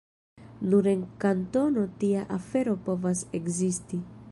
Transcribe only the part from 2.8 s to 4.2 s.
povas ekzisti.